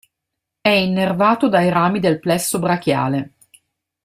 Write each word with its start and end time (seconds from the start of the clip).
È 0.61 0.67
innervato 0.69 1.47
dai 1.47 1.69
rami 1.69 1.99
del 1.99 2.19
plesso 2.19 2.57
brachiale. 2.57 3.33